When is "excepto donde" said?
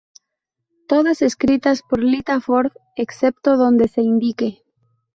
2.95-3.87